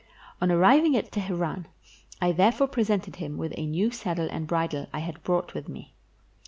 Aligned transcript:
On 0.41 0.49
arriving 0.51 0.97
at 0.97 1.11
Teheran, 1.11 1.67
I 2.19 2.31
therefore 2.31 2.67
pre 2.67 2.83
sented 2.83 3.17
him 3.17 3.37
with 3.37 3.53
a 3.55 3.67
new 3.67 3.91
saddle 3.91 4.29
and 4.31 4.47
bridle 4.47 4.87
I 4.91 4.97
had 5.01 5.21
brought 5.21 5.53
with 5.53 5.69
me. 5.69 5.93